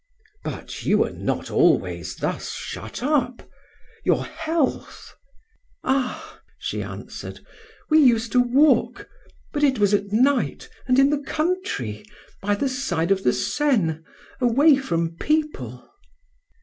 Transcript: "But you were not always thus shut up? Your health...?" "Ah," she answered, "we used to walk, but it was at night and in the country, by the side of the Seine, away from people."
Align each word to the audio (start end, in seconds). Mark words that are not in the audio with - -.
"But 0.43 0.83
you 0.83 0.97
were 0.97 1.11
not 1.11 1.51
always 1.51 2.15
thus 2.15 2.53
shut 2.53 3.03
up? 3.03 3.47
Your 4.03 4.25
health...?" 4.25 5.13
"Ah," 5.83 6.41
she 6.57 6.81
answered, 6.81 7.45
"we 7.91 7.99
used 7.99 8.31
to 8.31 8.41
walk, 8.41 9.07
but 9.53 9.63
it 9.63 9.77
was 9.77 9.93
at 9.93 10.11
night 10.11 10.67
and 10.87 10.97
in 10.97 11.11
the 11.11 11.19
country, 11.21 12.03
by 12.41 12.55
the 12.55 12.67
side 12.67 13.11
of 13.11 13.21
the 13.21 13.31
Seine, 13.31 13.99
away 14.41 14.75
from 14.75 15.17
people." 15.17 15.87